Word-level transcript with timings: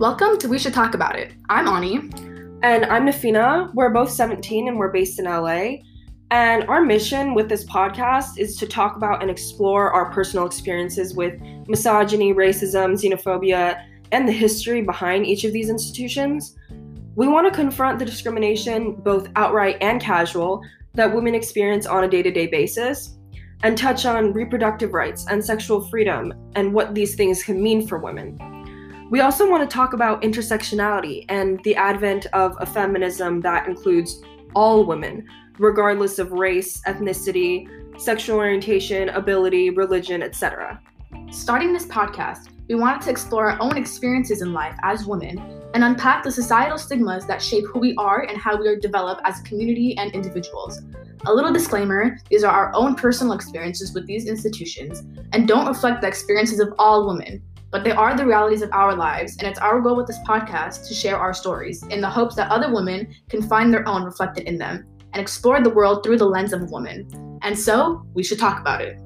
Welcome 0.00 0.38
to 0.38 0.48
We 0.48 0.58
Should 0.58 0.72
Talk 0.72 0.94
About 0.94 1.18
It. 1.18 1.34
I'm 1.50 1.68
Ani. 1.68 1.96
And 2.62 2.86
I'm 2.86 3.04
Nafina. 3.04 3.70
We're 3.74 3.90
both 3.90 4.10
17 4.10 4.66
and 4.66 4.78
we're 4.78 4.90
based 4.90 5.18
in 5.18 5.26
LA. 5.26 5.82
And 6.30 6.64
our 6.70 6.80
mission 6.80 7.34
with 7.34 7.50
this 7.50 7.64
podcast 7.66 8.38
is 8.38 8.56
to 8.56 8.66
talk 8.66 8.96
about 8.96 9.20
and 9.20 9.30
explore 9.30 9.92
our 9.92 10.10
personal 10.10 10.46
experiences 10.46 11.12
with 11.12 11.38
misogyny, 11.68 12.32
racism, 12.32 12.94
xenophobia, 12.94 13.84
and 14.10 14.26
the 14.26 14.32
history 14.32 14.80
behind 14.80 15.26
each 15.26 15.44
of 15.44 15.52
these 15.52 15.68
institutions. 15.68 16.56
We 17.14 17.28
want 17.28 17.52
to 17.52 17.54
confront 17.54 17.98
the 17.98 18.06
discrimination, 18.06 18.94
both 18.94 19.28
outright 19.36 19.76
and 19.82 20.00
casual, 20.00 20.62
that 20.94 21.14
women 21.14 21.34
experience 21.34 21.84
on 21.84 22.04
a 22.04 22.08
day 22.08 22.22
to 22.22 22.30
day 22.30 22.46
basis, 22.46 23.18
and 23.62 23.76
touch 23.76 24.06
on 24.06 24.32
reproductive 24.32 24.94
rights 24.94 25.26
and 25.28 25.44
sexual 25.44 25.86
freedom 25.90 26.32
and 26.56 26.72
what 26.72 26.94
these 26.94 27.16
things 27.16 27.42
can 27.42 27.62
mean 27.62 27.86
for 27.86 27.98
women. 27.98 28.38
We 29.10 29.22
also 29.22 29.50
want 29.50 29.68
to 29.68 29.74
talk 29.74 29.92
about 29.92 30.22
intersectionality 30.22 31.24
and 31.28 31.60
the 31.64 31.74
advent 31.74 32.26
of 32.26 32.56
a 32.60 32.64
feminism 32.64 33.40
that 33.40 33.66
includes 33.66 34.22
all 34.54 34.84
women, 34.84 35.26
regardless 35.58 36.20
of 36.20 36.30
race, 36.30 36.80
ethnicity, 36.82 37.66
sexual 38.00 38.36
orientation, 38.36 39.08
ability, 39.08 39.70
religion, 39.70 40.22
etc. 40.22 40.80
Starting 41.32 41.72
this 41.72 41.86
podcast, 41.86 42.50
we 42.68 42.76
wanted 42.76 43.00
to 43.02 43.10
explore 43.10 43.50
our 43.50 43.60
own 43.60 43.76
experiences 43.76 44.42
in 44.42 44.52
life 44.52 44.76
as 44.84 45.06
women 45.06 45.60
and 45.74 45.82
unpack 45.82 46.22
the 46.22 46.30
societal 46.30 46.78
stigmas 46.78 47.26
that 47.26 47.42
shape 47.42 47.64
who 47.66 47.80
we 47.80 47.96
are 47.96 48.22
and 48.28 48.38
how 48.38 48.56
we 48.56 48.68
are 48.68 48.76
developed 48.76 49.22
as 49.24 49.40
a 49.40 49.42
community 49.42 49.96
and 49.98 50.12
individuals. 50.12 50.82
A 51.26 51.34
little 51.34 51.52
disclaimer 51.52 52.16
these 52.30 52.44
are 52.44 52.52
our 52.52 52.72
own 52.76 52.94
personal 52.94 53.32
experiences 53.32 53.92
with 53.92 54.06
these 54.06 54.28
institutions 54.28 55.02
and 55.32 55.48
don't 55.48 55.66
reflect 55.66 56.00
the 56.00 56.06
experiences 56.06 56.60
of 56.60 56.72
all 56.78 57.08
women, 57.08 57.42
but 57.70 57.84
they 57.84 57.92
are 57.92 58.16
the 58.16 58.26
realities 58.26 58.62
of 58.62 58.72
our 58.72 58.94
lives, 58.94 59.36
and 59.38 59.46
it's 59.46 59.58
our 59.58 59.80
goal 59.80 59.96
with 59.96 60.06
this 60.06 60.18
podcast 60.20 60.86
to 60.88 60.94
share 60.94 61.16
our 61.16 61.34
stories 61.34 61.82
in 61.84 62.00
the 62.00 62.10
hopes 62.10 62.34
that 62.36 62.50
other 62.50 62.72
women 62.72 63.14
can 63.28 63.42
find 63.42 63.72
their 63.72 63.86
own 63.88 64.04
reflected 64.04 64.44
in 64.44 64.58
them 64.58 64.86
and 65.12 65.20
explore 65.20 65.60
the 65.60 65.70
world 65.70 66.02
through 66.02 66.18
the 66.18 66.24
lens 66.24 66.52
of 66.52 66.62
a 66.62 66.66
woman. 66.66 67.08
And 67.42 67.58
so, 67.58 68.06
we 68.14 68.22
should 68.22 68.38
talk 68.38 68.60
about 68.60 68.80
it. 68.80 69.00